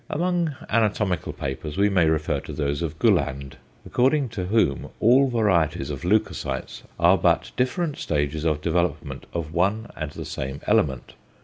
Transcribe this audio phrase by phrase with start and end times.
[0.09, 5.91] Among anatomical papers we may refer to those of Gulland, according to whom all varieties
[5.91, 11.13] of leucocytes are but different stages of development of one and the same element.